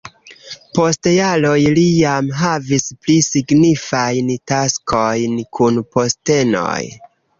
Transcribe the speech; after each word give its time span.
Post 0.77 1.09
jaroj 1.15 1.57
li 1.79 1.83
jam 1.97 2.31
havis 2.39 2.87
pli 3.03 3.17
signifajn 3.27 4.33
taskojn 4.53 5.37
kun 5.59 5.79
postenoj. 5.97 6.79